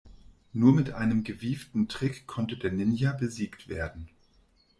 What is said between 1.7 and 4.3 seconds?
Trick konnte der Ninja besiegt werden.